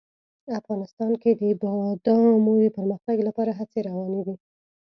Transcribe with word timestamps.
افغانستان 0.59 1.11
کې 1.21 1.31
د 1.41 1.43
بادامو 1.61 2.53
د 2.63 2.65
پرمختګ 2.77 3.17
لپاره 3.27 3.51
هڅې 3.59 3.79
روانې 3.89 4.21
دي. 4.27 4.35